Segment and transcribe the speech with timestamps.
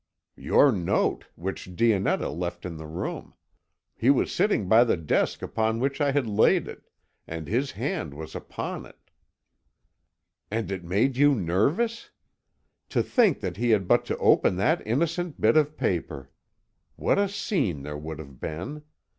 [0.35, 3.35] "Your note, which Dionetta left in the room.
[3.95, 6.89] He was sitting by the desk upon which I had laid it,
[7.27, 9.11] and his hand was upon it."
[10.49, 12.09] "And it made you nervous?
[12.89, 16.31] To think that he had but to open that innocent bit of paper!
[16.95, 18.81] What a scene there would have been!